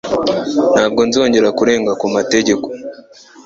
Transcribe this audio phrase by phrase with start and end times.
[0.73, 2.67] Ntabwo nzongera kurenga ku mategeko.